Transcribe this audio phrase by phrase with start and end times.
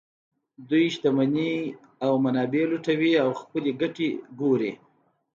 [0.69, 1.53] دوی شتمنۍ
[2.05, 4.71] او منابع لوټوي او خپلې ګټې ګوري